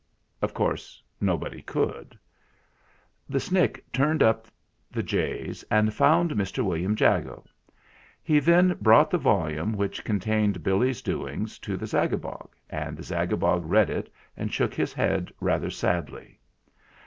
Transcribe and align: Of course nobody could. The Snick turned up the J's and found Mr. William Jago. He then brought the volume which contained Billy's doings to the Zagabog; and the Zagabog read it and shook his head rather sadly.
Of 0.41 0.55
course 0.55 0.99
nobody 1.21 1.61
could. 1.61 2.17
The 3.29 3.39
Snick 3.39 3.85
turned 3.93 4.23
up 4.23 4.47
the 4.89 5.03
J's 5.03 5.61
and 5.69 5.93
found 5.93 6.31
Mr. 6.31 6.65
William 6.65 6.95
Jago. 6.97 7.45
He 8.23 8.39
then 8.39 8.75
brought 8.81 9.11
the 9.11 9.19
volume 9.19 9.73
which 9.77 10.03
contained 10.03 10.63
Billy's 10.63 11.03
doings 11.03 11.59
to 11.59 11.77
the 11.77 11.85
Zagabog; 11.85 12.49
and 12.67 12.97
the 12.97 13.03
Zagabog 13.03 13.61
read 13.69 13.91
it 13.91 14.11
and 14.35 14.51
shook 14.51 14.73
his 14.73 14.91
head 14.91 15.31
rather 15.39 15.69
sadly. 15.69 16.39